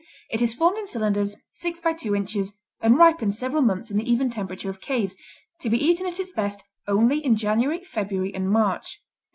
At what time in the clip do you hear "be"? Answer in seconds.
5.69-5.77